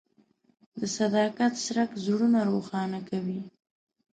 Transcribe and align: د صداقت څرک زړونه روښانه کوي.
د 0.79 0.81
صداقت 0.97 1.53
څرک 1.65 1.89
زړونه 2.05 2.39
روښانه 2.51 2.99
کوي. 3.09 3.39